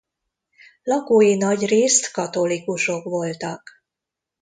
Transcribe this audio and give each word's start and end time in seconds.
Lakói 0.83 1.35
nagyrészt 1.35 2.11
katolikusok 2.11 3.03
voltak. 3.03 3.69